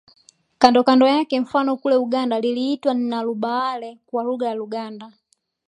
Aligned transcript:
Kando 0.57 0.83
kando 0.83 1.07
yake 1.07 1.39
mfano 1.39 1.77
kule 1.77 1.95
Uganda 1.95 2.39
liliitwa 2.39 2.93
Nnalubaale 2.93 3.97
kwa 4.05 4.23
lugha 4.23 4.47
ya 4.47 4.55
Luganda 4.55 5.11